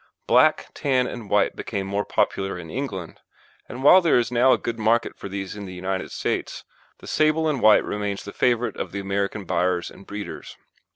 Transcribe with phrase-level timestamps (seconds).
[0.25, 3.19] Black, tan, and white became more popular in England,
[3.69, 6.63] and while there is now a good market for these in the United States
[6.97, 10.57] the sable and white remains the favourite of the American buyers and breeders.